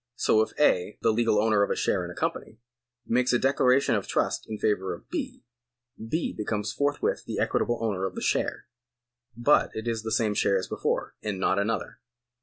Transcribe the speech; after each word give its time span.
So 0.15 0.41
if 0.41 0.59
A., 0.59 0.97
the 1.03 1.13
legal 1.13 1.39
owner 1.39 1.61
of 1.61 1.69
a 1.69 1.75
share 1.75 2.03
in 2.03 2.09
a 2.09 2.15
com 2.15 2.31
pany, 2.31 2.57
makes 3.05 3.33
a 3.33 3.37
declaration 3.37 3.93
of 3.93 4.07
trust 4.07 4.49
in 4.49 4.57
favour 4.57 4.95
of 4.95 5.07
B., 5.11 5.43
B. 6.03 6.33
becomes 6.35 6.73
forthwith 6.73 7.25
the 7.27 7.37
equitable 7.37 7.77
owner 7.83 8.07
of 8.07 8.15
the 8.15 8.21
share; 8.21 8.65
but 9.37 9.69
it 9.75 9.87
is 9.87 10.01
the 10.01 10.11
same 10.11 10.33
share 10.33 10.57
as 10.57 10.67
before, 10.67 11.13
and 11.21 11.39
not 11.39 11.59
another. 11.59 11.99